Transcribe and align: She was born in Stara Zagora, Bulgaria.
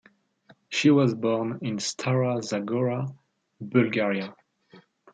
She 0.69 0.89
was 0.89 1.13
born 1.13 1.59
in 1.61 1.77
Stara 1.77 2.39
Zagora, 2.41 3.13
Bulgaria. 3.59 4.35